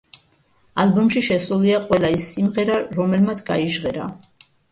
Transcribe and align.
ალბომში 0.83 1.21
შესულია 1.25 1.81
ყველა 1.89 2.11
ის 2.17 2.25
სიმღერა 2.31 2.79
რომელმაც 3.01 3.45
გაიჟღერა. 3.53 4.09